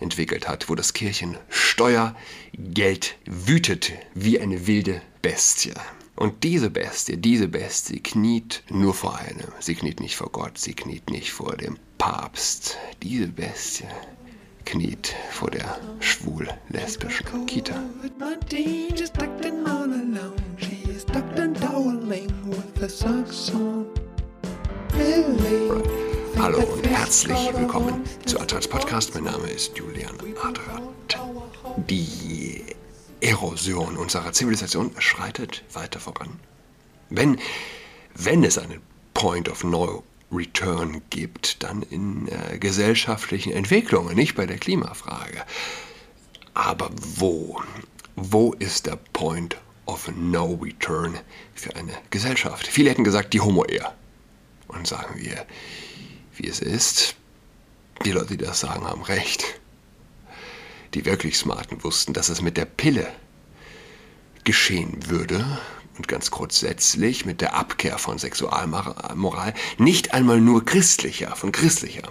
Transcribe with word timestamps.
entwickelt 0.00 0.48
hat, 0.48 0.68
wo 0.68 0.74
das 0.74 0.92
Kirchensteuergeld 0.92 3.14
wütet 3.26 3.92
wie 4.14 4.40
eine 4.40 4.66
wilde 4.66 5.00
Bestie. 5.22 5.74
Und 6.16 6.42
diese 6.42 6.70
Bestie, 6.70 7.16
diese 7.16 7.46
Bestie 7.46 8.00
kniet 8.00 8.64
nur 8.70 8.92
vor 8.92 9.16
einem. 9.16 9.52
Sie 9.60 9.76
kniet 9.76 10.00
nicht 10.00 10.16
vor 10.16 10.30
Gott, 10.30 10.58
sie 10.58 10.74
kniet 10.74 11.10
nicht 11.10 11.30
vor 11.30 11.56
dem 11.56 11.78
Papst. 11.96 12.76
Diese 13.02 13.28
Bestie 13.28 13.86
kniet 14.64 15.14
vor 15.30 15.50
der 15.50 15.78
schwul-lesbischen 16.00 17.46
Kita. 17.46 17.80
Hallo 26.38 26.58
und 26.60 26.86
herzlich 26.86 27.52
willkommen 27.52 28.04
zu 28.24 28.38
Adrats 28.38 28.68
Podcast. 28.68 29.12
Mein 29.14 29.24
Name 29.24 29.48
ist 29.48 29.76
Julian 29.76 30.14
Adrat. 30.40 31.18
Die 31.88 32.64
Erosion 33.20 33.96
unserer 33.96 34.32
Zivilisation 34.32 34.92
schreitet 34.98 35.64
weiter 35.72 35.98
voran. 35.98 36.38
Wenn, 37.10 37.40
wenn 38.14 38.44
es 38.44 38.56
einen 38.56 38.80
Point 39.14 39.48
of 39.48 39.64
No 39.64 40.04
Return 40.30 41.02
gibt, 41.10 41.62
dann 41.64 41.82
in 41.82 42.28
äh, 42.28 42.58
gesellschaftlichen 42.58 43.52
Entwicklungen, 43.52 44.14
nicht 44.14 44.36
bei 44.36 44.46
der 44.46 44.58
Klimafrage. 44.58 45.42
Aber 46.54 46.90
wo? 47.16 47.60
Wo 48.14 48.52
ist 48.54 48.86
der 48.86 48.98
Point 49.12 49.56
of 49.86 50.08
No 50.16 50.58
Return 50.62 51.18
für 51.54 51.74
eine 51.74 51.92
Gesellschaft? 52.10 52.66
Viele 52.66 52.90
hätten 52.90 53.04
gesagt, 53.04 53.32
die 53.32 53.40
Homo-Ehe. 53.40 53.86
Und 54.68 54.86
sagen 54.86 55.14
wir, 55.18 55.46
wie 56.38 56.48
es 56.48 56.60
ist, 56.60 57.16
die 58.04 58.12
Leute, 58.12 58.36
die 58.36 58.36
das 58.36 58.60
sagen, 58.60 58.86
haben 58.86 59.02
recht 59.02 59.58
die 60.94 61.04
wirklich 61.04 61.36
Smarten 61.36 61.82
wussten, 61.84 62.12
dass 62.12 62.28
es 62.28 62.42
mit 62.42 62.56
der 62.56 62.64
Pille 62.64 63.06
geschehen 64.44 65.08
würde 65.08 65.44
und 65.96 66.08
ganz 66.08 66.30
grundsätzlich 66.30 67.26
mit 67.26 67.40
der 67.40 67.54
Abkehr 67.54 67.98
von 67.98 68.18
Sexualmoral, 68.18 69.54
nicht 69.78 70.14
einmal 70.14 70.40
nur 70.40 70.64
christlicher, 70.64 71.34
von 71.36 71.52
christlicher. 71.52 72.08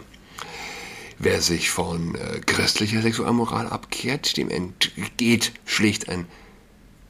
Wer 1.19 1.41
sich 1.41 1.71
von 1.71 2.13
äh, 2.15 2.41
christlicher 2.45 3.01
Sexualmoral 3.01 3.67
abkehrt, 3.67 4.37
dem 4.37 4.49
entgeht 4.49 5.51
schlicht 5.65 6.09
ein 6.09 6.27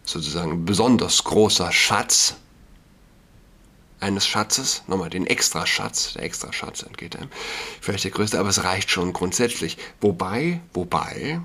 sozusagen 0.05 0.64
besonders 0.64 1.25
großer 1.25 1.73
Schatz 1.73 2.36
eines 4.00 4.28
Schatzes, 4.28 4.84
nochmal 4.88 5.09
den 5.09 5.26
Extraschatz, 5.26 6.14
der 6.14 6.23
Extraschatz 6.23 6.84
entgeht 6.84 7.16
einem, 7.16 7.30
vielleicht 7.81 8.04
der 8.04 8.12
größte, 8.12 8.39
aber 8.39 8.50
es 8.50 8.64
reicht 8.64 8.92
schon 8.92 9.14
grundsätzlich. 9.14 9.78
Wobei, 10.02 10.62
wobei, 10.73 11.42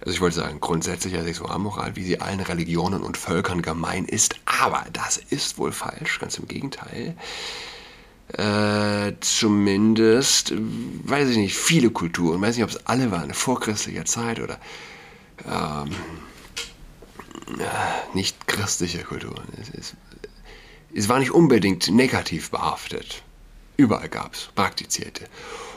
also 0.00 0.12
ich 0.12 0.20
wollte 0.20 0.36
sagen, 0.36 0.60
grundsätzlicher 0.60 1.22
Sexualmoral, 1.22 1.96
wie 1.96 2.04
sie 2.04 2.20
allen 2.20 2.40
Religionen 2.40 3.02
und 3.02 3.16
Völkern 3.16 3.62
gemein 3.62 4.04
ist, 4.06 4.36
aber 4.44 4.84
das 4.92 5.18
ist 5.18 5.58
wohl 5.58 5.72
falsch, 5.72 6.18
ganz 6.18 6.38
im 6.38 6.48
Gegenteil. 6.48 7.16
Äh, 8.28 9.12
zumindest, 9.20 10.52
weiß 10.56 11.28
ich 11.28 11.36
nicht, 11.36 11.56
viele 11.56 11.90
Kulturen, 11.90 12.40
weiß 12.40 12.56
nicht, 12.56 12.64
ob 12.64 12.70
es 12.70 12.86
alle 12.86 13.10
waren, 13.10 13.32
vorchristlicher 13.32 14.04
Zeit 14.04 14.40
oder 14.40 14.58
ähm, 15.48 15.94
nicht 18.14 18.48
christliche 18.48 19.04
Kulturen. 19.04 19.46
Es, 19.60 19.70
es, 19.70 19.94
es 20.96 21.08
war 21.10 21.18
nicht 21.18 21.32
unbedingt 21.32 21.88
negativ 21.90 22.50
behaftet. 22.50 23.22
Überall 23.76 24.08
gab 24.08 24.34
es 24.34 24.48
praktizierte 24.54 25.28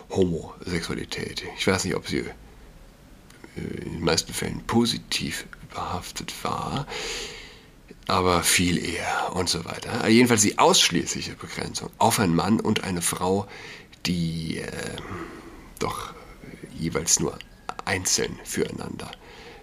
Homosexualität. 0.09 1.43
Ich 1.57 1.67
weiß 1.67 1.83
nicht, 1.83 1.95
ob 1.95 2.07
sie 2.07 2.23
in 3.55 3.93
den 3.93 4.03
meisten 4.03 4.33
Fällen 4.33 4.65
positiv 4.65 5.45
behaftet 5.73 6.33
war, 6.43 6.87
aber 8.07 8.43
viel 8.43 8.77
eher 8.77 9.33
und 9.33 9.49
so 9.49 9.65
weiter. 9.65 10.07
Jedenfalls 10.07 10.41
die 10.41 10.57
ausschließliche 10.57 11.35
Begrenzung 11.35 11.89
auf 11.97 12.19
einen 12.19 12.35
Mann 12.35 12.61
und 12.61 12.85
eine 12.85 13.01
Frau, 13.01 13.45
die 14.05 14.59
äh, 14.59 14.71
doch 15.79 16.13
jeweils 16.77 17.19
nur 17.19 17.37
einzeln 17.83 18.39
füreinander 18.45 19.11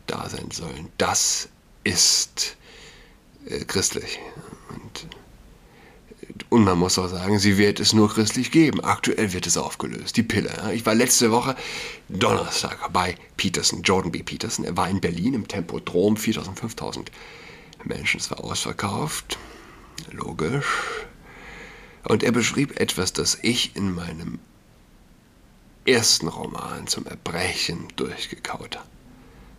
da 0.07 0.29
sein 0.29 0.51
sollen. 0.51 0.91
Das 0.99 1.49
ist 1.83 2.57
äh, 3.47 3.65
christlich. 3.65 4.19
Und 4.69 5.09
und 6.51 6.65
man 6.65 6.79
muss 6.79 6.99
auch 6.99 7.09
sagen, 7.09 7.39
sie 7.39 7.59
wird 7.59 7.81
es 7.81 7.93
nur 7.93 8.13
christlich 8.13 8.51
geben. 8.51 8.81
Aktuell 8.83 9.33
wird 9.33 9.47
es 9.47 9.57
aufgelöst. 9.57 10.17
Die 10.17 10.23
Pille. 10.23 10.51
Ich 10.75 10.85
war 10.87 10.95
letzte 10.95 11.31
Woche 11.31 11.57
Donnerstag 12.09 12.93
bei 12.93 13.17
Peterson, 13.37 13.83
Jordan 13.83 14.13
B. 14.13 14.23
Peterson. 14.23 14.65
Er 14.65 14.77
war 14.77 14.89
in 14.89 15.01
Berlin 15.01 15.35
im 15.35 15.49
Tempodrom. 15.49 16.17
4.000, 16.17 16.57
5.000 16.59 17.07
Menschen. 17.85 18.21
Es 18.21 18.31
war 18.31 18.43
ausverkauft. 18.43 19.39
Logisch. 20.11 20.67
Und 22.05 22.23
er 22.23 22.33
beschrieb 22.33 22.79
etwas, 22.79 23.13
das 23.13 23.39
ich 23.43 23.75
in 23.77 23.95
meinem 23.95 24.39
ersten 25.85 26.29
Roman 26.29 26.87
zum 26.87 27.07
Erbrechen 27.07 27.89
durchgekaut 27.97 28.79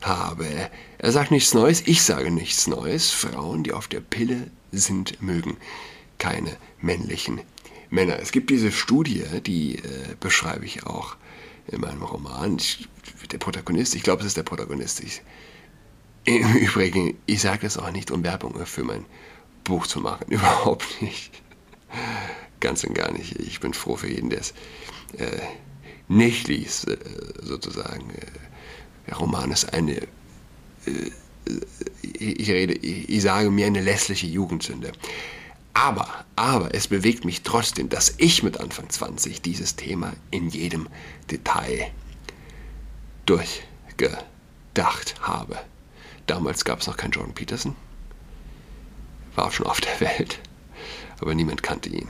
habe. 0.02 0.70
Er 0.98 1.12
sagt 1.12 1.32
nichts 1.32 1.54
Neues, 1.54 1.82
ich 1.86 2.04
sage 2.04 2.32
nichts 2.32 2.68
Neues. 2.68 3.12
Frauen, 3.12 3.64
die 3.64 3.72
auf 3.72 3.88
der 3.88 4.02
Pille 4.02 4.52
sind, 4.72 5.22
mögen 5.22 5.58
keine 6.18 6.58
männlichen 6.82 7.42
Männer. 7.90 8.20
Es 8.20 8.32
gibt 8.32 8.50
diese 8.50 8.72
Studie, 8.72 9.24
die 9.46 9.76
äh, 9.76 10.16
beschreibe 10.20 10.66
ich 10.66 10.86
auch 10.86 11.16
in 11.68 11.82
meinem 11.82 12.02
Roman. 12.02 12.58
Ich, 12.58 12.88
der 13.32 13.38
Protagonist, 13.38 13.96
ich 13.96 14.04
glaube, 14.04 14.22
es 14.22 14.28
ist 14.28 14.38
der 14.38 14.44
Protagonist. 14.44 15.02
Ich, 15.02 15.22
Im 16.26 16.56
Übrigen, 16.56 17.18
ich 17.26 17.42
sage 17.42 17.62
das 17.62 17.78
auch 17.78 17.92
nicht, 17.92 18.12
um 18.12 18.24
Werbung 18.24 18.66
für 18.66 18.84
mein 18.84 19.06
Buch 19.64 19.88
zu 19.88 20.00
machen. 20.00 20.26
Überhaupt 20.30 21.02
nicht. 21.02 21.42
Ganz 22.60 22.84
und 22.84 22.96
gar 22.96 23.12
nicht. 23.12 23.40
Ich 23.40 23.60
bin 23.60 23.74
froh 23.74 23.96
für 23.96 24.10
jeden, 24.10 24.30
der 24.30 24.40
es 24.40 24.54
äh, 25.18 25.40
nicht 26.08 26.48
liest, 26.48 26.88
äh, 26.88 26.98
sozusagen. 27.42 28.10
Äh, 28.10 28.26
der 29.08 29.18
Roman 29.18 29.52
ist 29.52 29.74
eine, 29.74 30.02
äh, 30.86 31.12
ich 32.02 32.50
rede, 32.50 32.74
ich 32.74 33.22
sage 33.22 33.52
mir 33.52 33.68
eine 33.68 33.82
lässliche 33.82 34.28
Jugendsünde. 34.28 34.92
Aber, 35.78 36.26
aber 36.36 36.74
es 36.74 36.88
bewegt 36.88 37.24
mich 37.24 37.44
trotzdem, 37.44 37.88
dass 37.88 38.16
ich 38.18 38.42
mit 38.42 38.60
Anfang 38.60 38.90
20 38.90 39.44
dieses 39.44 39.76
Thema 39.76 40.14
in 40.32 40.50
jedem 40.50 40.88
Detail 41.30 41.92
durchgedacht 43.28 44.26
habe. 45.22 45.56
Damals 46.26 46.66
gab 46.66 46.82
es 46.82 46.88
noch 46.88 46.98
keinen 46.98 47.12
Jordan 47.12 47.36
Peterson, 47.36 47.76
war 49.36 49.52
schon 49.52 49.68
auf 49.68 49.80
der 49.80 50.02
Welt, 50.02 50.40
aber 51.20 51.36
niemand 51.36 51.62
kannte 51.62 51.90
ihn. 51.90 52.08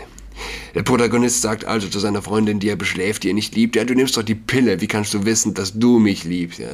Der 0.74 0.84
Protagonist 0.84 1.42
sagt 1.42 1.66
also 1.66 1.90
zu 1.90 2.00
seiner 2.00 2.22
Freundin, 2.22 2.60
die 2.60 2.70
er 2.70 2.76
beschläft, 2.78 3.24
die 3.24 3.32
er 3.32 3.34
nicht 3.34 3.54
liebt, 3.56 3.76
ja, 3.76 3.84
du 3.84 3.96
nimmst 3.96 4.16
doch 4.16 4.24
die 4.24 4.36
Pille, 4.36 4.80
wie 4.80 4.88
kannst 4.88 5.14
du 5.14 5.26
wissen, 5.26 5.54
dass 5.56 5.78
du 5.78 6.00
mich 6.00 6.24
liebst? 6.24 6.60
Ja, 6.60 6.68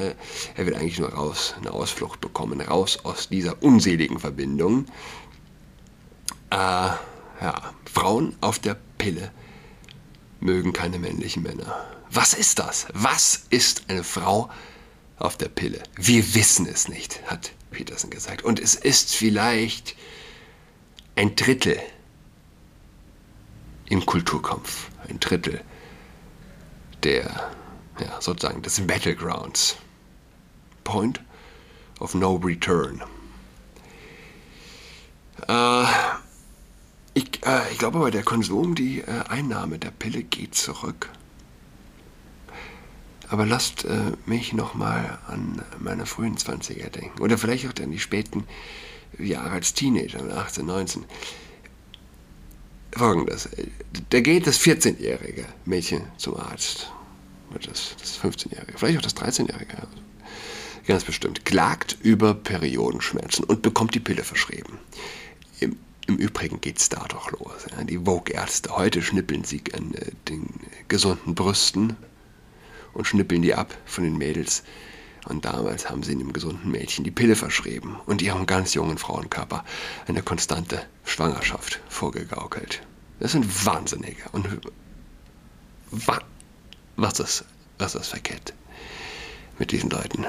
er 0.56 0.66
will 0.66 0.76
eigentlich 0.76 1.00
nur 1.00 1.10
raus, 1.10 1.56
eine 1.60 1.72
Ausflucht 1.72 2.22
bekommen, 2.22 2.62
raus 2.62 3.00
aus 3.04 3.30
dieser 3.30 3.64
unseligen 3.64 4.20
Verbindung 4.20 4.86
äh, 6.54 6.56
ja, 6.56 7.74
Frauen 7.92 8.36
auf 8.42 8.60
der 8.60 8.78
Pille 8.98 9.32
mögen 10.40 10.72
keine 10.72 11.00
männlichen 11.00 11.42
Männer. 11.44 11.84
Was 12.12 12.34
ist 12.34 12.60
das? 12.60 12.88
Was 12.94 13.46
ist 13.50 13.90
eine 13.90 14.04
Frau 14.04 14.50
auf 15.18 15.36
der 15.36 15.50
Pille? 15.50 15.82
Wir 15.96 16.36
wissen 16.36 16.68
es 16.68 16.88
nicht, 16.88 17.22
hat 17.26 17.54
Peterson 17.72 18.12
gesagt. 18.12 18.44
Und 18.44 18.60
es 18.60 18.76
ist 18.76 19.16
vielleicht 19.16 19.96
ein 21.16 21.36
Drittel 21.36 21.80
im 23.90 24.06
Kulturkampf, 24.06 24.90
ein 25.10 25.20
Drittel 25.20 25.62
der, 27.02 27.52
ja, 28.00 28.22
sozusagen 28.22 28.62
des 28.62 28.80
Battlegrounds. 28.86 29.76
Point 30.84 31.20
of 32.00 32.14
no 32.14 32.36
return. 32.36 33.02
Äh, 35.48 35.86
äh, 37.46 37.72
ich 37.72 37.78
glaube 37.78 37.98
aber, 37.98 38.12
der 38.12 38.24
Konsum, 38.24 38.76
die 38.76 39.02
äh, 39.02 39.06
Einnahme 39.30 39.80
der 39.80 39.92
Pille 39.92 40.24
geht 40.24 40.56
zurück. 40.56 41.10
Aber 43.30 43.46
lasst 43.46 43.86
äh, 43.86 44.12
mich 44.26 44.54
nochmal 44.54 45.18
an 45.28 45.64
meine 45.80 46.06
frühen 46.06 46.38
20er 46.38 46.90
denken. 46.90 47.22
Oder 47.22 47.38
vielleicht 47.38 47.66
auch 47.68 47.84
an 47.84 47.92
die 47.92 48.00
späten 48.00 48.46
Jahre 49.18 49.52
als 49.52 49.74
Teenager, 49.74 50.20
18, 50.38 50.66
19. 50.66 51.06
Folgendes. 52.96 53.50
Da 54.10 54.22
geht 54.22 54.46
das 54.46 54.60
14-jährige 54.60 55.46
Mädchen 55.66 56.04
zum 56.18 56.38
Arzt. 56.38 56.92
Das, 57.54 57.96
das 58.00 58.20
15-jährige, 58.20 58.78
vielleicht 58.78 58.98
auch 58.98 59.02
das 59.02 59.16
13-jährige. 59.16 59.88
Ganz 60.86 61.04
bestimmt. 61.04 61.46
Klagt 61.46 61.98
über 62.02 62.34
Periodenschmerzen 62.34 63.46
und 63.46 63.62
bekommt 63.62 63.96
die 63.96 64.00
Pille 64.00 64.24
verschrieben. 64.24 64.80
Im 65.60 65.78
im 66.08 66.18
Übrigen 66.18 66.60
geht 66.60 66.80
es 66.80 66.90
da 66.90 67.06
doch 67.08 67.32
los. 67.32 67.66
Die 67.84 67.98
Vogue-Ärzte, 67.98 68.76
heute 68.76 69.02
schnippeln 69.02 69.44
sie 69.44 69.64
an 69.74 69.94
äh, 69.94 70.12
den 70.28 70.50
gesunden 70.88 71.36
Brüsten 71.36 71.96
und 72.94 73.08
schnippeln 73.08 73.42
die 73.42 73.56
ab 73.56 73.76
von 73.86 74.04
den 74.04 74.18
Mädels. 74.18 74.64
Und 75.30 75.46
damals 75.46 75.90
haben 75.90 76.04
sie 76.04 76.12
einem 76.12 76.34
gesunden 76.34 76.70
Mädchen 76.70 77.06
die 77.06 77.12
Pille 77.12 77.36
verschrieben 77.36 77.98
und 78.06 78.22
ihrem 78.22 78.46
ganz 78.46 78.74
jungen 78.74 78.98
Frauenkörper 78.98 79.64
eine 80.08 80.22
konstante 80.22 80.86
Schwangerschaft 81.06 81.80
vorgegaukelt. 81.88 82.82
Das 83.20 83.32
sind 83.32 83.66
Wahnsinnige. 83.66 84.24
Und 84.34 84.48
wa 85.92 86.20
was 86.96 87.20
ist, 87.20 87.46
was 87.80 87.96
ist 87.96 88.08
verkehrt 88.08 88.54
mit 89.58 89.72
diesen 89.72 89.90
Leuten? 89.90 90.26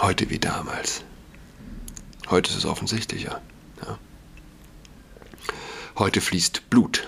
Heute 0.00 0.30
wie 0.30 0.38
damals. 0.38 1.02
Heute 2.30 2.50
ist 2.50 2.56
es 2.58 2.64
offensichtlicher. 2.64 3.42
Ja. 3.84 3.98
Heute 5.98 6.20
fließt 6.20 6.70
Blut. 6.70 7.06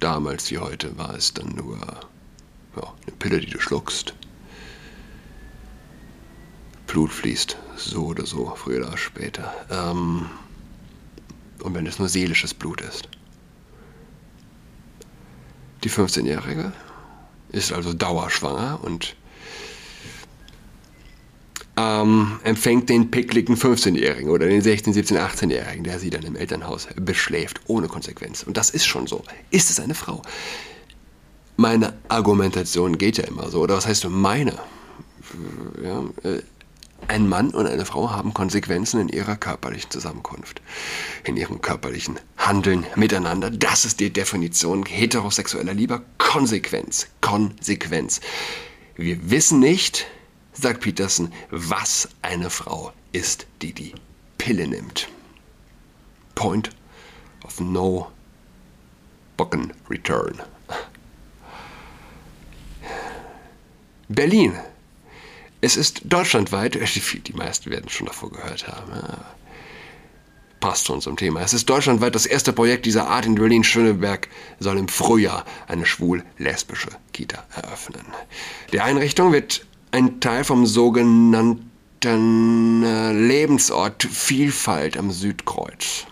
Damals 0.00 0.50
wie 0.50 0.58
heute 0.58 0.96
war 0.96 1.14
es 1.14 1.34
dann 1.34 1.50
nur 1.50 1.78
ja, 1.78 2.94
eine 3.06 3.16
Pille, 3.18 3.40
die 3.40 3.50
du 3.50 3.60
schluckst. 3.60 4.14
Blut 6.86 7.12
fließt 7.12 7.56
so 7.76 8.06
oder 8.06 8.24
so, 8.24 8.54
früher 8.56 8.86
oder 8.86 8.96
später. 8.96 9.52
Ähm, 9.70 10.30
und 11.62 11.74
wenn 11.74 11.86
es 11.86 11.98
nur 11.98 12.08
seelisches 12.08 12.54
Blut 12.54 12.80
ist. 12.80 13.08
Die 15.82 15.90
15-Jährige 15.90 16.72
ist 17.50 17.72
also 17.72 17.92
dauerschwanger 17.92 18.82
und 18.82 19.16
ähm, 21.76 22.38
empfängt 22.44 22.88
den 22.88 23.10
pickligen 23.10 23.56
15-Jährigen 23.56 24.30
oder 24.30 24.46
den 24.46 24.62
16-, 24.62 24.94
17-, 24.94 25.18
18-Jährigen, 25.18 25.84
der 25.84 25.98
sie 25.98 26.10
dann 26.10 26.22
im 26.22 26.36
Elternhaus 26.36 26.88
beschläft, 26.96 27.60
ohne 27.66 27.88
Konsequenz. 27.88 28.42
Und 28.42 28.56
das 28.56 28.70
ist 28.70 28.86
schon 28.86 29.06
so. 29.06 29.24
Ist 29.50 29.70
es 29.70 29.80
eine 29.80 29.94
Frau? 29.94 30.22
Meine 31.56 31.94
Argumentation 32.08 32.98
geht 32.98 33.18
ja 33.18 33.24
immer 33.24 33.50
so. 33.50 33.60
Oder 33.60 33.76
was 33.76 33.86
heißt 33.86 34.08
meine? 34.08 34.58
Ja, 35.82 36.04
äh, 36.22 36.42
ein 37.08 37.28
Mann 37.28 37.50
und 37.50 37.66
eine 37.66 37.84
Frau 37.84 38.10
haben 38.10 38.32
Konsequenzen 38.32 39.00
in 39.00 39.08
ihrer 39.08 39.36
körperlichen 39.36 39.90
Zusammenkunft, 39.90 40.62
in 41.24 41.36
ihrem 41.36 41.60
körperlichen 41.60 42.18
Handeln 42.38 42.86
miteinander. 42.96 43.50
Das 43.50 43.84
ist 43.84 44.00
die 44.00 44.10
Definition 44.10 44.86
heterosexueller 44.86 45.74
Liebe. 45.74 46.02
Konsequenz. 46.18 47.08
Konsequenz. 47.20 48.20
Wir 48.96 49.30
wissen 49.30 49.60
nicht, 49.60 50.06
sagt 50.54 50.80
Peterson, 50.80 51.32
was 51.50 52.08
eine 52.22 52.50
Frau 52.50 52.92
ist, 53.12 53.46
die 53.60 53.72
die 53.72 53.94
Pille 54.38 54.66
nimmt. 54.66 55.08
Point 56.34 56.70
of 57.44 57.60
no 57.60 58.10
Bocken 59.36 59.72
Return. 59.90 60.40
Berlin. 64.08 64.54
Es 65.60 65.76
ist 65.76 66.02
deutschlandweit, 66.04 66.74
die 67.26 67.32
meisten 67.32 67.70
werden 67.70 67.88
schon 67.88 68.06
davor 68.06 68.30
gehört 68.30 68.68
haben, 68.68 68.92
passt 70.60 70.86
schon 70.86 71.00
zum 71.00 71.16
Thema. 71.16 71.40
Es 71.40 71.54
ist 71.54 71.68
deutschlandweit 71.68 72.14
das 72.14 72.26
erste 72.26 72.52
Projekt 72.52 72.86
dieser 72.86 73.08
Art 73.08 73.26
in 73.26 73.34
Berlin-Schöneberg, 73.34 74.28
soll 74.60 74.78
im 74.78 74.88
Frühjahr 74.88 75.44
eine 75.66 75.86
schwul-lesbische 75.86 76.90
Kita 77.12 77.44
eröffnen. 77.54 78.04
Die 78.72 78.80
Einrichtung 78.80 79.32
wird 79.32 79.66
ein 79.94 80.18
Teil 80.18 80.42
vom 80.42 80.66
sogenannten 80.66 81.62
äh, 82.82 83.12
Lebensort 83.12 84.02
Vielfalt 84.02 84.96
am 84.96 85.12
Südkreuz. 85.12 86.06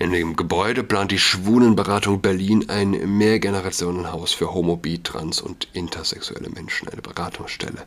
In 0.00 0.10
dem 0.10 0.34
Gebäude 0.34 0.82
plant 0.82 1.12
die 1.12 1.20
Schwulenberatung 1.20 2.20
Berlin 2.20 2.68
ein 2.70 2.90
Mehrgenerationenhaus 3.18 4.32
für 4.32 4.52
homo, 4.52 4.74
bi, 4.78 5.00
trans 5.00 5.40
und 5.40 5.68
intersexuelle 5.72 6.50
Menschen, 6.50 6.88
eine 6.88 7.02
Beratungsstelle 7.02 7.86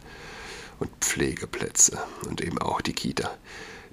und 0.79 0.89
Pflegeplätze 1.01 1.97
und 2.29 2.39
eben 2.39 2.59
auch 2.59 2.79
die 2.79 2.93
Kita, 2.93 3.31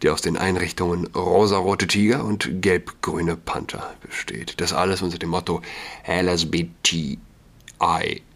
die 0.05 0.11
aus 0.11 0.21
den 0.21 0.37
Einrichtungen 0.37 1.09
Rosarote 1.17 1.89
Tiger 1.89 2.25
und 2.25 2.63
Gelb-Grüne 2.63 3.37
Panther 3.37 3.93
besteht. 4.07 4.61
Das 4.61 4.73
alles 4.73 5.03
unter 5.03 5.19
dem 5.19 5.31
Motto 5.31 5.63
LSBTI 6.07 7.19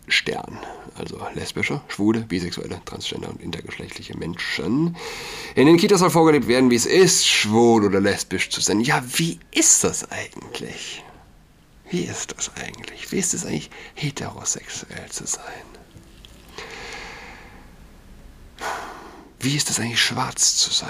Stern, 0.06 0.58
also 0.96 1.18
lesbische, 1.34 1.80
schwule, 1.88 2.20
bisexuelle, 2.20 2.80
transgender 2.84 3.30
und 3.30 3.40
intergeschlechtliche 3.40 4.16
Menschen. 4.16 4.96
In 5.54 5.66
den 5.66 5.78
Kitas 5.78 6.00
soll 6.00 6.10
vorgelebt 6.10 6.46
werden, 6.46 6.70
wie 6.70 6.76
es 6.76 6.84
ist, 6.84 7.26
schwul 7.26 7.84
oder 7.84 8.00
lesbisch 8.00 8.50
zu 8.50 8.60
sein. 8.60 8.80
Ja, 8.80 9.02
wie 9.16 9.40
ist 9.50 9.82
das 9.82 10.10
eigentlich? 10.10 11.02
Wie 11.90 12.02
ist 12.04 12.36
das 12.36 12.50
eigentlich? 12.56 13.12
Wie 13.12 13.18
ist 13.18 13.32
es 13.34 13.46
eigentlich, 13.46 13.70
heterosexuell 13.94 15.08
zu 15.10 15.26
sein? 15.26 15.42
Wie 19.40 19.56
ist 19.56 19.70
es 19.70 19.80
eigentlich, 19.80 20.02
schwarz 20.02 20.56
zu 20.56 20.70
sein? 20.72 20.88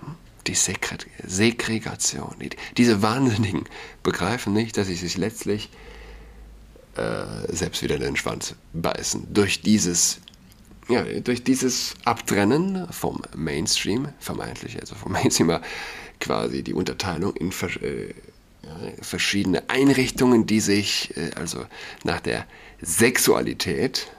Hm? 0.00 0.16
Die 0.46 0.54
Segregation. 0.54 2.36
Diese 2.76 3.02
Wahnsinnigen 3.02 3.64
begreifen 4.02 4.52
nicht, 4.52 4.76
dass 4.76 4.88
sie 4.88 4.94
sich 4.94 5.16
letztlich 5.16 5.70
äh, 6.96 7.54
selbst 7.54 7.82
wieder 7.82 7.96
in 7.96 8.02
den 8.02 8.16
Schwanz 8.16 8.54
beißen. 8.72 9.32
Durch 9.32 9.60
dieses, 9.60 10.18
ja, 10.88 11.02
durch 11.02 11.44
dieses 11.44 11.94
Abtrennen 12.04 12.90
vom 12.92 13.22
Mainstream, 13.34 14.08
vermeintlich, 14.18 14.80
also 14.80 14.94
vom 14.94 15.12
Mainstream 15.12 15.58
quasi 16.20 16.62
die 16.62 16.74
Unterteilung 16.74 17.34
in 17.36 17.50
äh, 17.50 18.14
verschiedene 19.02 19.68
Einrichtungen, 19.68 20.46
die 20.46 20.60
sich 20.60 21.16
äh, 21.16 21.30
also 21.36 21.66
nach 22.04 22.20
der 22.20 22.46
Sexualität 22.80 24.10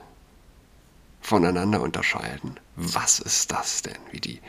voneinander 1.20 1.82
unterscheiden. 1.82 2.58
Was 2.76 3.18
ist 3.18 3.50
das 3.50 3.82
denn? 3.82 3.98
Wie 4.10 4.20
die 4.20 4.40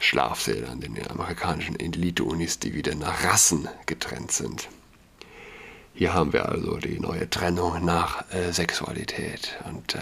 Schlafsäle 0.00 0.68
an 0.68 0.80
den 0.80 0.98
amerikanischen 1.10 1.78
Elite-Unis, 1.78 2.58
die 2.58 2.74
wieder 2.74 2.94
nach 2.94 3.24
Rassen 3.24 3.68
getrennt 3.86 4.32
sind. 4.32 4.68
Hier 5.96 6.12
haben 6.12 6.32
wir 6.32 6.48
also 6.48 6.76
die 6.78 6.98
neue 6.98 7.30
Trennung 7.30 7.84
nach 7.84 8.24
äh, 8.32 8.52
Sexualität. 8.52 9.56
Und 9.64 9.94
äh, 9.94 10.00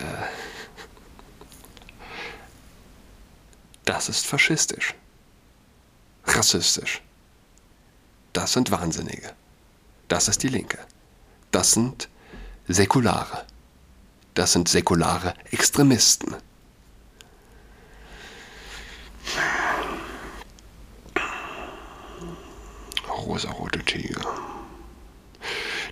das 3.85 4.09
ist 4.09 4.27
faschistisch. 4.27 4.95
Rassistisch. 6.25 7.03
Das 8.33 8.55
sind 8.55 8.71
Wahnsinnige. 8.71 9.35
Das 10.09 10.29
ist 10.29 10.43
die 10.43 10.49
Linke. 10.49 10.79
Das 11.51 11.73
sind 11.73 12.09
Säkulare. 12.69 13.45
Das 14.33 14.53
sind 14.53 14.69
säkulare 14.69 15.35
Extremisten. 15.51 16.37
Rosarote 23.09 23.85
Tiger. 23.85 24.52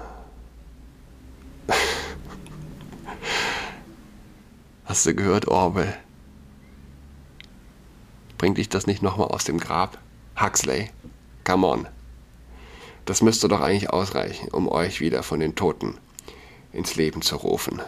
Hast 4.86 5.08
du 5.08 5.16
gehört, 5.16 5.48
Orwell? 5.48 5.98
Bringt 8.38 8.60
dich 8.60 8.70
das 8.70 8.86
nicht 8.86 9.02
nochmal 9.02 9.30
aus 9.30 9.44
dem 9.44 9.58
Grab? 9.58 9.98
Huxley, 10.40 10.92
come 11.44 11.66
on. 11.66 11.88
Das 13.12 13.22
müsste 13.22 13.48
doch 13.50 13.60
eigentlich 13.60 13.90
ausreichen, 13.90 14.48
um 14.54 14.70
euch 14.70 15.02
wieder 15.02 15.22
von 15.22 15.42
den 15.42 15.54
Toten 15.54 15.98
ins 16.72 16.96
Leben 16.96 17.22
zu 17.22 17.36
rufen. 17.36 17.82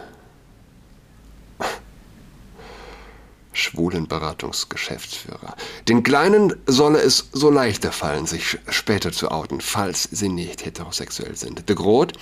Schwulenberatungsgeschäftsführer. 3.54 5.56
Den 5.88 6.02
Kleinen 6.02 6.54
solle 6.66 6.98
es 6.98 7.30
so 7.32 7.48
leichter 7.48 7.90
fallen, 7.90 8.26
sich 8.26 8.58
später 8.68 9.12
zu 9.12 9.30
outen, 9.30 9.62
falls 9.62 10.02
sie 10.02 10.28
nicht 10.28 10.66
heterosexuell 10.66 11.36
sind. 11.36 11.70
De 11.70 11.74
Groot, 11.74 12.12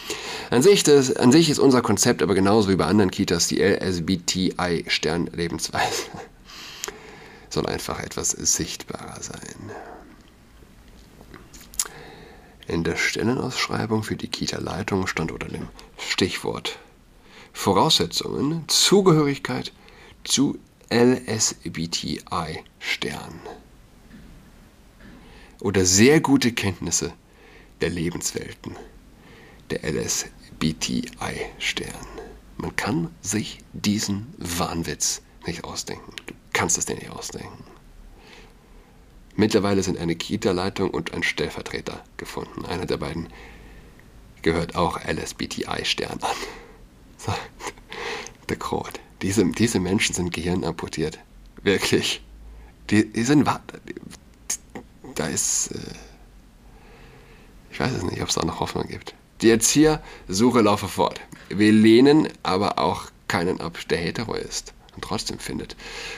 an 0.51 0.63
sich, 0.63 0.85
das, 0.85 1.17
an 1.17 1.33
sich 1.33 1.51
ist 1.51 1.59
unser 1.59 1.83
Konzept 1.83 2.23
aber 2.23 2.37
genauso 2.37 2.69
wie 2.69 2.77
bei 2.77 2.87
anderen 2.87 3.11
Kitas 3.11 3.49
die 3.49 3.61
LSBTI-Stern-Lebensweise. 3.61 6.05
Soll 7.51 7.67
einfach 7.67 7.99
etwas 7.99 8.31
sichtbarer 8.31 9.21
sein. 9.21 9.73
In 12.69 12.85
der 12.85 12.97
Stellenausschreibung 12.97 14.03
für 14.03 14.17
die 14.17 14.29
Kita-Leitung 14.29 15.07
stand 15.07 15.33
unter 15.33 15.49
dem 15.49 15.69
Stichwort 15.99 16.79
Voraussetzungen 17.53 18.65
Zugehörigkeit 18.69 19.73
zu 20.25 20.59
LSBTI-Stern 20.91 22.21
oder 25.61 25.85
sehr 25.85 26.21
gute 26.21 26.53
Kenntnisse 26.53 27.13
der 27.81 27.91
Lebenswelten 27.91 28.77
der 29.71 29.85
LSBTI 29.85 30.43
LSBTI-Stern. 30.63 32.07
Man 32.57 32.77
kann 32.77 33.11
sich 33.21 33.59
diesen 33.73 34.33
Wahnwitz 34.39 35.23
nicht 35.47 35.65
ausdenken. 35.65 36.13
Du 36.27 36.35
kannst 36.53 36.79
es 36.79 36.87
dir 36.87 36.95
nicht 36.95 37.11
ausdenken. 37.11 37.65
Mittlerweile 39.35 39.83
sind 39.83 39.99
eine 39.99 40.15
Kita-Leitung 40.15 40.91
und 40.91 41.15
ein 41.15 41.23
Stellvertreter 41.23 42.03
gefunden. 42.17 42.67
Einer 42.67 42.87
der 42.87 42.99
beiden 42.99 43.29
gehört 44.43 44.75
auch 44.77 44.99
LSBTI-Stern 45.05 46.19
an. 46.21 46.37
Sagt 47.17 47.41
der 48.49 48.57
Krot. 48.57 49.01
Diese, 49.23 49.45
diese 49.47 49.81
Menschen 49.81 50.15
sind 50.15 50.35
gehirnamputiert. 50.35 51.19
Wirklich. 51.63 52.23
Die, 52.91 53.11
die 53.11 53.23
sind. 53.23 53.49
Da 55.15 55.27
ist. 55.27 55.71
Äh, 55.73 55.79
ich 57.71 57.81
weiß 57.81 57.93
es 57.93 58.03
nicht, 58.03 58.21
ob 58.21 58.29
es 58.29 58.35
da 58.35 58.45
noch 58.45 58.61
Hoffnung 58.61 58.87
gibt. 58.89 59.15
Die 59.41 59.51
Erzieher-Suche 59.51 60.61
laufe 60.61 60.89
fort. 60.89 61.21
Wir 61.49 61.73
lehnen 61.73 62.29
aber 62.43 62.79
auch 62.79 63.07
keinen 63.29 63.61
ab, 63.61 63.79
der 63.89 63.99
hetero 63.99 64.35
ist 64.35 64.75
und 64.95 65.03
trotzdem 65.03 65.39
findet, 65.39 65.75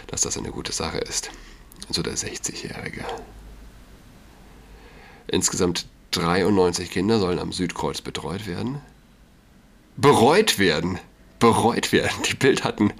dass 0.09 0.23
das 0.23 0.37
eine 0.37 0.51
gute 0.51 0.73
Sache 0.73 0.99
ist. 0.99 1.31
So 1.91 2.03
der 2.03 2.15
60-Jährige. 2.15 3.05
Insgesamt 5.27 5.87
93 6.13 6.91
Kinder 6.91 7.19
sollen 7.19 7.39
am 7.39 7.53
Südkreuz 7.53 8.01
betreut 8.01 8.47
werden. 8.47 8.81
Bereut 9.97 10.59
werden! 10.59 10.99
Bereut 11.39 11.93
werden! 11.93 12.23
Die 12.29 12.35
Bild 12.35 12.65
hatten 12.65 12.93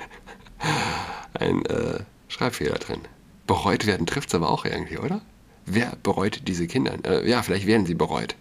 einen 1.35 1.65
äh, 1.67 2.01
Schreibfehler 2.29 2.79
drin. 2.79 3.01
Bereut 3.47 3.87
werden 3.87 4.07
trifft 4.07 4.29
es 4.29 4.35
aber 4.35 4.51
auch 4.51 4.65
irgendwie, 4.65 4.99
oder? 4.99 5.21
Wer 5.67 5.97
bereut 6.03 6.43
diese 6.47 6.67
Kinder? 6.67 6.97
Äh, 7.05 7.29
ja, 7.29 7.43
vielleicht 7.43 7.67
werden 7.67 7.87
sie 7.87 7.95
bereut. 7.95 8.37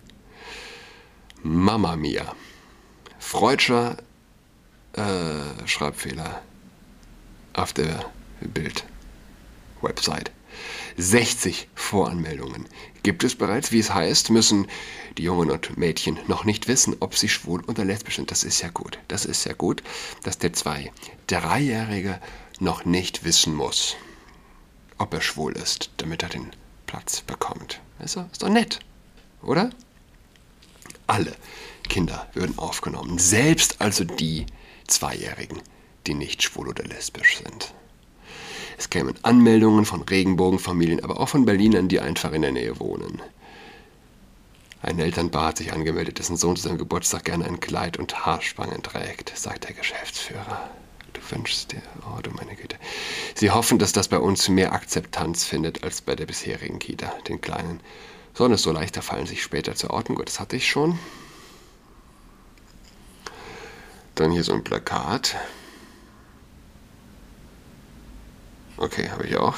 Mama 1.41 1.95
mia. 1.95 2.33
Freudscher 3.19 3.97
äh, 4.93 5.67
Schreibfehler 5.67 6.41
auf 7.53 7.73
der 7.73 8.05
Bild-Website. 9.83 10.31
60 10.97 11.67
Voranmeldungen 11.75 12.67
gibt 13.01 13.23
es 13.23 13.35
bereits. 13.35 13.71
Wie 13.71 13.79
es 13.79 13.93
heißt, 13.93 14.29
müssen 14.29 14.67
die 15.17 15.23
Jungen 15.23 15.51
und 15.51 15.77
Mädchen 15.77 16.19
noch 16.27 16.45
nicht 16.45 16.67
wissen, 16.67 16.95
ob 16.99 17.15
sie 17.15 17.29
schwul 17.29 17.61
oder 17.65 17.83
lesbisch 17.83 18.15
sind. 18.15 18.31
Das 18.31 18.43
ist 18.43 18.61
ja 18.61 18.69
gut. 18.69 18.99
Das 19.07 19.25
ist 19.25 19.45
ja 19.45 19.53
gut, 19.53 19.83
dass 20.23 20.37
der 20.37 20.53
zwei, 20.53 20.91
Dreijährige 21.27 22.19
noch 22.59 22.85
nicht 22.85 23.23
wissen 23.23 23.55
muss, 23.55 23.95
ob 24.97 25.13
er 25.13 25.21
schwul 25.21 25.53
ist, 25.53 25.89
damit 25.97 26.23
er 26.23 26.29
den 26.29 26.51
Platz 26.85 27.21
bekommt. 27.21 27.81
Ist 27.99 28.15
ist 28.15 28.43
doch 28.43 28.49
nett, 28.49 28.79
oder? 29.41 29.71
Alle 31.07 31.35
Kinder 31.89 32.29
würden 32.33 32.57
aufgenommen, 32.57 33.17
selbst 33.17 33.81
also 33.81 34.03
die 34.03 34.45
Zweijährigen, 34.87 35.61
die 36.07 36.13
nicht 36.13 36.43
schwul 36.43 36.69
oder 36.69 36.83
lesbisch 36.83 37.37
sind. 37.37 37.73
Es 38.77 38.89
kämen 38.89 39.15
Anmeldungen 39.21 39.85
von 39.85 40.01
Regenbogenfamilien, 40.01 41.03
aber 41.03 41.19
auch 41.19 41.29
von 41.29 41.45
Berlinern, 41.45 41.87
die 41.87 41.99
einfach 41.99 42.31
in 42.31 42.41
der 42.41 42.51
Nähe 42.51 42.79
wohnen. 42.79 43.21
Ein 44.81 44.99
Elternpaar 44.99 45.47
hat 45.47 45.57
sich 45.57 45.71
angemeldet, 45.71 46.19
dessen 46.19 46.35
Sohn 46.35 46.57
zu 46.57 46.63
seinem 46.63 46.77
Geburtstag 46.77 47.23
gerne 47.23 47.45
ein 47.45 47.61
Kleid 47.61 47.97
und 47.97 48.25
Haarspangen 48.25 48.83
trägt, 48.83 49.31
sagt 49.37 49.63
der 49.63 49.73
Geschäftsführer. 49.73 50.69
Du 51.13 51.21
wünschst 51.29 51.71
dir, 51.71 51.81
oh 52.05 52.19
du 52.21 52.31
meine 52.31 52.55
Güte. 52.55 52.75
Sie 53.35 53.51
hoffen, 53.51 53.79
dass 53.79 53.93
das 53.93 54.09
bei 54.09 54.17
uns 54.17 54.49
mehr 54.49 54.73
Akzeptanz 54.73 55.45
findet 55.45 55.83
als 55.83 56.01
bei 56.01 56.15
der 56.15 56.25
bisherigen 56.25 56.79
Kita, 56.79 57.13
den 57.29 57.39
Kleinen. 57.39 57.79
Soll 58.33 58.51
es 58.51 58.63
so 58.63 58.71
leichter 58.71 59.01
fallen, 59.01 59.27
sich 59.27 59.41
später 59.41 59.75
zu 59.75 59.89
orten? 59.89 60.15
Gut, 60.15 60.27
das 60.27 60.39
hatte 60.39 60.57
ich 60.57 60.67
schon. 60.67 60.99
Dann 64.15 64.31
hier 64.31 64.43
so 64.43 64.53
ein 64.53 64.63
Plakat. 64.63 65.35
Okay, 68.83 69.09
habe 69.09 69.25
ich 69.25 69.37
auch. 69.37 69.55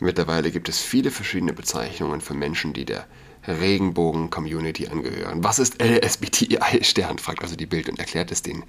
Mittlerweile 0.00 0.50
gibt 0.50 0.70
es 0.70 0.80
viele 0.80 1.10
verschiedene 1.10 1.52
Bezeichnungen 1.52 2.22
für 2.22 2.32
Menschen, 2.32 2.72
die 2.72 2.86
der 2.86 3.06
Regenbogen-Community 3.46 4.88
angehören. 4.88 5.44
Was 5.44 5.58
ist 5.58 5.82
LSBTI-Stern? 5.82 7.18
fragt 7.18 7.42
also 7.42 7.54
die 7.54 7.66
Bild 7.66 7.90
und 7.90 7.98
erklärt 7.98 8.32
es 8.32 8.40
den 8.40 8.64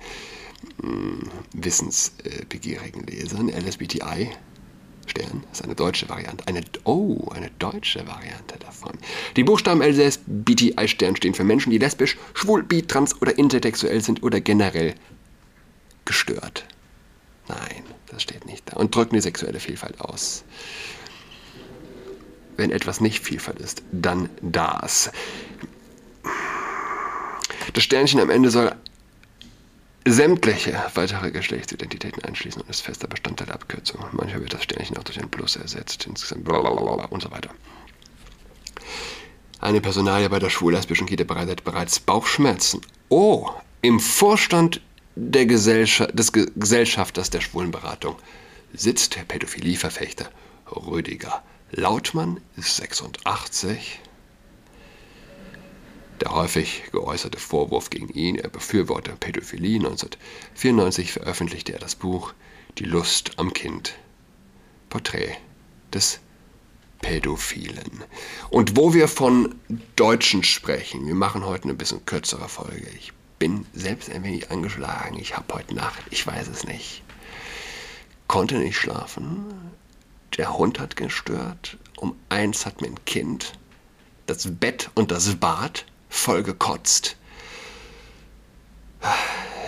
mh, 0.82 0.92
hm, 0.92 1.30
wissensbegierigen 1.54 3.04
Lesern. 3.04 3.48
LSBTI 3.48 4.32
Stern 5.06 5.46
ist 5.54 5.64
eine 5.64 5.76
deutsche 5.76 6.10
Variante. 6.10 6.46
Eine, 6.48 6.64
oh, 6.84 7.30
eine 7.34 7.50
deutsche 7.60 8.06
Variante 8.08 8.60
davon. 8.60 8.92
Die 9.38 9.46
Buchstaben 9.46 9.82
LSBTI 9.82 10.90
Stern 10.90 11.16
stehen 11.16 11.34
für 11.34 11.46
Menschen, 11.46 11.72
die 11.72 11.78
lesbisch, 11.78 12.18
schwul, 12.34 12.64
bi, 12.64 12.82
trans 12.82 13.22
oder 13.22 13.38
intersexuell 13.38 14.02
sind 14.02 14.22
oder 14.22 14.42
generell 14.42 14.96
gestört. 16.04 16.66
Nein, 17.50 17.84
das 18.08 18.22
steht 18.22 18.46
nicht 18.46 18.64
da. 18.72 18.78
Und 18.78 18.96
drücken 18.96 19.16
die 19.16 19.22
sexuelle 19.22 19.60
Vielfalt 19.60 20.00
aus. 20.00 20.44
Wenn 22.58 22.72
etwas 22.72 23.02
nicht 23.02 23.24
Vielfalt 23.24 23.60
ist, 23.60 23.82
dann 23.92 24.30
das. 24.42 25.12
Das 27.74 27.84
Sternchen 27.84 28.20
am 28.20 28.30
Ende 28.30 28.52
soll 28.52 28.76
sämtliche 30.06 30.82
weitere 30.94 31.32
Geschlechtsidentitäten 31.32 32.24
einschließen 32.24 32.62
und 32.62 32.70
ist 32.70 32.82
fester 32.82 33.08
Bestandteil 33.08 33.48
der 33.48 33.56
Abkürzung. 33.56 34.06
Manchmal 34.12 34.42
wird 34.42 34.54
das 34.54 34.64
Sternchen 34.64 34.98
auch 34.98 35.04
durch 35.04 35.20
ein 35.20 35.30
Plus 35.30 35.56
ersetzt, 35.56 36.06
insgesamt 36.06 36.46
blablabla 36.46 37.06
und 37.06 37.22
so 37.22 37.32
weiter. 37.32 37.50
Eine 39.60 39.82
Personalie 39.82 40.30
bei 40.30 40.40
der 40.40 40.50
schwul-lesbischen 40.50 41.08
Kita 41.08 41.24
bereitet 41.24 41.64
bereits 41.64 42.00
Bauchschmerzen. 42.00 42.82
Oh, 43.10 43.50
im 43.82 44.00
Vorstand 44.00 44.82
der 45.22 45.46
Gesellschaft, 45.46 46.18
des 46.18 46.32
Gesellschafters 46.32 47.30
der 47.30 47.42
Schwulenberatung 47.42 48.16
sitzt 48.74 49.16
der 49.16 49.24
Pädophilieverfechter 49.24 50.30
Rüdiger 50.72 51.44
Lautmann, 51.72 52.40
ist 52.56 52.78
86. 52.78 54.00
Der 56.22 56.34
häufig 56.34 56.84
geäußerte 56.92 57.38
Vorwurf 57.38 57.90
gegen 57.90 58.10
ihn, 58.10 58.36
er 58.36 58.50
befürworte 58.50 59.12
Pädophilie, 59.20 59.78
1994 59.78 61.12
veröffentlichte 61.12 61.74
er 61.74 61.80
das 61.80 61.96
Buch 61.96 62.34
Die 62.78 62.86
Lust 62.86 63.34
am 63.38 63.54
Kind. 63.54 63.96
Porträt 64.90 65.36
des 65.94 66.20
Pädophilen. 67.02 68.04
Und 68.50 68.78
wo 68.78 68.94
wir 68.94 69.08
von 69.08 69.56
Deutschen 69.96 70.44
sprechen, 70.44 71.06
wir 71.08 71.16
machen 71.16 71.46
heute 71.46 71.66
eine 71.66 71.74
bisschen 71.74 72.06
kürzere 72.06 72.50
Folge. 72.50 72.88
Ich 72.98 73.14
bin 73.40 73.66
selbst 73.74 74.12
ein 74.12 74.24
wenig 74.24 74.52
angeschlagen. 74.52 75.18
Ich 75.18 75.36
habe 75.36 75.54
heute 75.54 75.74
Nacht, 75.74 76.00
ich 76.12 76.28
weiß 76.28 76.48
es 76.50 76.66
nicht, 76.66 77.02
konnte 78.28 78.58
nicht 78.58 78.78
schlafen. 78.78 79.46
Der 80.38 80.58
Hund 80.58 80.80
hat 80.80 80.96
gestört. 80.96 81.78
Um 81.98 82.16
eins 82.30 82.66
hat 82.66 82.82
mein 82.82 83.04
Kind 83.06 83.54
das 84.28 84.48
Bett 84.60 84.92
und 84.94 85.12
das 85.12 85.36
Bad 85.36 85.86
voll 86.10 86.44
gekotzt. 86.44 87.16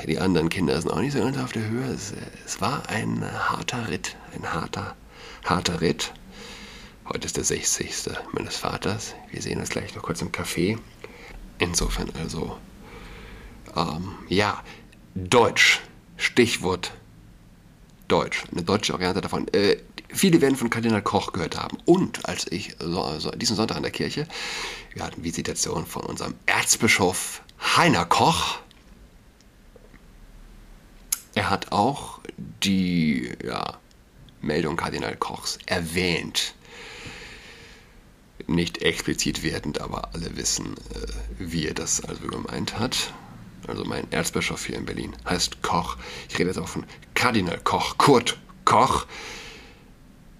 Die 0.07 0.19
anderen 0.19 0.49
Kinder 0.49 0.79
sind 0.79 0.91
auch 0.91 0.99
nicht 0.99 1.13
so 1.13 1.19
ganz 1.19 1.37
auf 1.37 1.51
der 1.51 1.67
Höhe. 1.67 1.85
Es, 1.85 2.13
es 2.45 2.61
war 2.61 2.89
ein 2.89 3.23
harter 3.23 3.89
Ritt, 3.89 4.17
ein 4.35 4.53
harter, 4.53 4.95
harter 5.45 5.81
Ritt. 5.81 6.13
Heute 7.07 7.25
ist 7.25 7.37
der 7.37 7.43
60. 7.43 8.09
meines 8.31 8.57
Vaters. 8.57 9.15
Wir 9.31 9.41
sehen 9.41 9.59
uns 9.59 9.69
gleich 9.69 9.95
noch 9.95 10.03
kurz 10.03 10.21
im 10.21 10.31
Café. 10.31 10.77
Insofern 11.59 12.09
also 12.19 12.57
ähm, 13.75 14.15
ja, 14.27 14.63
Deutsch. 15.15 15.81
Stichwort 16.17 16.93
Deutsch. 18.07 18.43
Eine 18.51 18.63
deutsche 18.63 18.93
Variante 18.93 19.21
davon. 19.21 19.47
Äh, 19.53 19.77
viele 20.09 20.41
werden 20.41 20.55
von 20.55 20.69
Kardinal 20.69 21.01
Koch 21.01 21.33
gehört 21.33 21.57
haben. 21.57 21.77
Und 21.85 22.25
als 22.27 22.45
ich 22.51 22.75
so, 22.79 23.19
so, 23.19 23.31
diesen 23.31 23.55
Sonntag 23.55 23.77
in 23.77 23.83
der 23.83 23.91
Kirche, 23.91 24.27
wir 24.93 25.03
hatten 25.03 25.23
Visitation 25.23 25.85
von 25.85 26.03
unserem 26.03 26.35
Erzbischof 26.45 27.41
Heiner 27.75 28.05
Koch. 28.05 28.59
Er 31.33 31.49
hat 31.49 31.71
auch 31.71 32.19
die 32.63 33.31
ja, 33.43 33.77
Meldung 34.41 34.75
Kardinal 34.75 35.15
Kochs 35.15 35.57
erwähnt. 35.65 36.53
Nicht 38.47 38.81
explizit 38.81 39.43
wertend, 39.43 39.79
aber 39.79 40.13
alle 40.13 40.35
wissen, 40.35 40.75
äh, 40.75 41.07
wie 41.39 41.67
er 41.67 41.73
das 41.73 42.03
also 42.03 42.27
gemeint 42.27 42.77
hat 42.77 43.13
also 43.71 43.85
mein 43.85 44.11
Erzbischof 44.11 44.65
hier 44.65 44.77
in 44.77 44.85
Berlin, 44.85 45.13
heißt 45.27 45.61
Koch. 45.61 45.97
Ich 46.29 46.37
rede 46.37 46.49
jetzt 46.49 46.59
auch 46.59 46.67
von 46.67 46.85
Kardinal 47.13 47.59
Koch, 47.63 47.97
Kurt 47.97 48.37
Koch, 48.65 49.05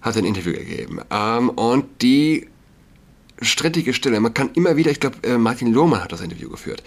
hat 0.00 0.16
ein 0.16 0.24
Interview 0.24 0.52
gegeben. 0.52 1.00
Ähm, 1.10 1.50
und 1.50 2.02
die 2.02 2.48
strittige 3.40 3.94
Stille, 3.94 4.20
man 4.20 4.34
kann 4.34 4.50
immer 4.54 4.76
wieder, 4.76 4.90
ich 4.90 5.00
glaube, 5.00 5.16
äh, 5.22 5.38
Martin 5.38 5.72
Lohmann 5.72 6.02
hat 6.02 6.12
das 6.12 6.20
Interview 6.20 6.48
geführt, 6.48 6.82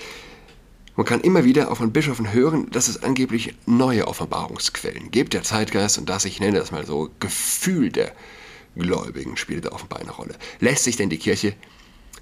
man 0.95 1.05
kann 1.05 1.19
immer 1.21 1.43
wieder 1.43 1.69
auch 1.69 1.77
von 1.77 1.91
Bischöfen 1.91 2.31
hören, 2.31 2.71
dass 2.71 2.87
es 2.87 3.03
angeblich 3.03 3.53
neue 3.65 4.07
Offenbarungsquellen 4.07 5.11
gibt. 5.11 5.33
Der 5.33 5.43
Zeitgeist 5.43 5.97
und 5.97 6.07
das, 6.07 6.23
ich 6.23 6.39
nenne 6.39 6.57
das 6.57 6.71
mal 6.71 6.85
so, 6.85 7.09
Gefühl 7.19 7.91
der 7.91 8.13
Gläubigen 8.77 9.35
spielt 9.35 9.65
da 9.65 9.73
offenbar 9.73 9.99
eine 9.99 10.11
Rolle. 10.11 10.35
Lässt 10.61 10.85
sich 10.85 10.95
denn 10.95 11.09
die 11.09 11.17
Kirche 11.17 11.53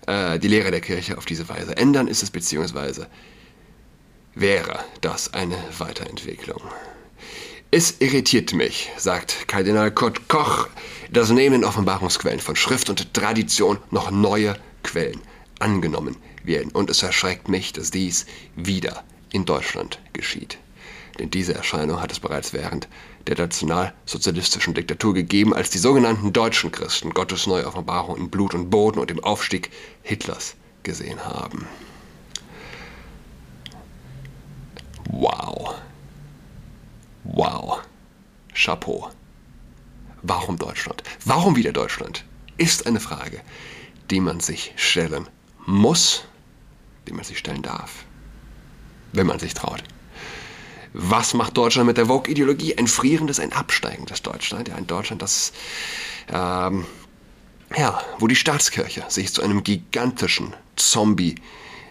äh, 0.07 0.39
die 0.39 0.47
Lehre 0.47 0.71
der 0.71 0.81
Kirche 0.81 1.17
auf 1.17 1.25
diese 1.25 1.47
Weise 1.49 1.77
ändern, 1.77 2.07
ist 2.07 2.23
es 2.23 2.31
beziehungsweise 2.31 3.07
wäre 4.35 4.83
das 5.01 5.33
eine 5.33 5.57
Weiterentwicklung. 5.77 6.61
Es 7.71 7.95
irritiert 7.99 8.53
mich, 8.53 8.91
sagt 8.97 9.47
Kardinal 9.47 9.91
Kurt 9.91 10.27
Koch, 10.27 10.67
dass 11.11 11.31
neben 11.31 11.53
den 11.53 11.65
Offenbarungsquellen 11.65 12.39
von 12.39 12.55
Schrift 12.55 12.89
und 12.89 13.13
Tradition 13.13 13.79
noch 13.89 14.11
neue 14.11 14.55
Quellen 14.83 15.19
angenommen 15.59 16.17
werden. 16.43 16.71
Und 16.71 16.89
es 16.89 17.01
erschreckt 17.01 17.49
mich, 17.49 17.73
dass 17.73 17.89
dies 17.89 18.25
wieder 18.55 19.03
in 19.31 19.45
Deutschland 19.45 19.99
geschieht. 20.13 20.57
Denn 21.19 21.29
diese 21.29 21.53
Erscheinung 21.53 22.01
hat 22.01 22.11
es 22.11 22.19
bereits 22.19 22.53
während 22.53 22.87
der 23.27 23.37
nationalsozialistischen 23.37 24.73
Diktatur 24.73 25.13
gegeben, 25.13 25.53
als 25.53 25.69
die 25.69 25.77
sogenannten 25.77 26.33
deutschen 26.33 26.71
Christen 26.71 27.11
Gottes 27.11 27.47
neue 27.47 27.65
Offenbarung 27.65 28.17
in 28.17 28.29
Blut 28.29 28.53
und 28.53 28.69
Boden 28.69 28.99
und 28.99 29.11
im 29.11 29.23
Aufstieg 29.23 29.69
Hitlers 30.01 30.55
gesehen 30.83 31.23
haben. 31.23 31.67
Wow. 35.09 35.75
Wow. 37.23 37.81
Chapeau. 38.53 39.09
Warum 40.21 40.57
Deutschland? 40.57 41.03
Warum 41.25 41.55
wieder 41.55 41.71
Deutschland? 41.71 42.23
Ist 42.57 42.87
eine 42.87 42.99
Frage, 42.99 43.41
die 44.09 44.19
man 44.19 44.39
sich 44.39 44.73
stellen 44.75 45.27
muss, 45.65 46.23
die 47.07 47.13
man 47.13 47.25
sich 47.25 47.37
stellen 47.39 47.61
darf, 47.61 48.05
wenn 49.11 49.27
man 49.27 49.39
sich 49.39 49.53
traut. 49.53 49.83
Was 50.93 51.33
macht 51.33 51.57
Deutschland 51.57 51.87
mit 51.87 51.97
der 51.97 52.05
Vogue-Ideologie? 52.05 52.77
Ein 52.77 52.87
frierendes, 52.87 53.39
ein 53.39 53.51
absteigendes 53.51 54.21
Deutschland. 54.21 54.67
Ja, 54.67 54.75
ein 54.75 54.85
Deutschland, 54.85 55.21
das, 55.23 55.51
ähm, 56.29 56.85
ja, 57.75 57.99
wo 58.19 58.27
die 58.27 58.35
Staatskirche 58.35 59.03
sich 59.07 59.33
zu 59.33 59.41
einem 59.41 59.63
gigantischen 59.63 60.53
Zombie 60.75 61.35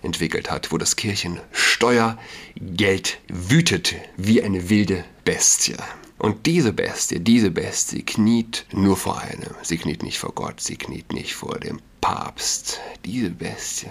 entwickelt 0.03 0.51
hat, 0.51 0.73
wo 0.73 0.79
das 0.79 0.97
Kirchensteuergeld 0.97 3.19
wütet 3.29 3.95
wie 4.17 4.43
eine 4.43 4.69
wilde 4.69 5.05
Bestie. 5.25 5.77
Und 6.19 6.47
diese 6.47 6.73
Bestie, 6.73 7.21
diese 7.21 7.51
Bestie 7.51 8.03
kniet 8.03 8.67
nur 8.73 8.97
vor 8.97 9.21
einem. 9.21 9.55
Sie 9.63 9.79
kniet 9.79 10.03
nicht 10.03 10.19
vor 10.19 10.33
Gott, 10.35 10.61
sie 10.61 10.77
kniet 10.77 11.13
nicht 11.13 11.35
vor 11.35 11.59
dem 11.59 11.81
Papst. 12.01 12.81
Diese 13.05 13.31
Bestie 13.31 13.91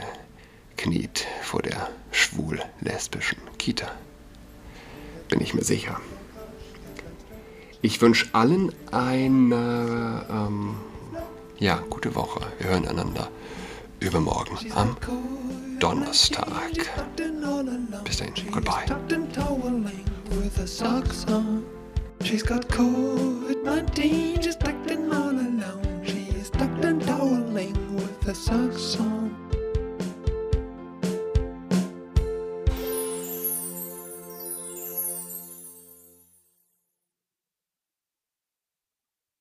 kniet 0.77 1.25
vor 1.41 1.61
der 1.61 1.89
schwul-lesbischen 2.11 3.37
Kita 3.57 3.91
bin 5.31 5.41
ich 5.41 5.53
mir 5.53 5.63
sicher. 5.63 5.99
Ich 7.81 7.99
wünsche 8.01 8.27
allen 8.33 8.71
eine 8.91 10.25
ähm, 10.29 10.75
ja, 11.57 11.81
gute 11.89 12.13
Woche. 12.15 12.41
Wir 12.59 12.69
hören 12.69 12.87
einander 12.87 13.29
übermorgen 14.01 14.57
am 14.75 14.97
Donnerstag. 15.79 16.71
Bis 18.03 18.17
dahin, 18.17 18.33
goodbye. 18.51 18.85
She's 22.23 22.43
got 22.43 22.67
COVID-19, 22.69 24.43
she's 24.43 24.55
tucked 24.55 24.91
in 24.91 25.11
all 25.11 25.31
alone. 25.31 26.01
She's 26.03 26.51
tucked 26.51 26.85
and 26.85 27.01
toweling 27.01 27.73
with 27.95 28.23
her 28.25 28.35
socks 28.35 28.97
on. 28.99 29.20